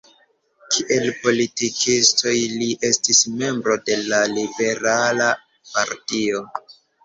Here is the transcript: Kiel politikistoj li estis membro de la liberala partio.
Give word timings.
Kiel 0.75 1.03
politikistoj 1.25 2.33
li 2.63 2.71
estis 2.91 3.21
membro 3.43 3.79
de 3.91 4.01
la 4.09 4.25
liberala 4.41 5.31
partio. 5.77 6.45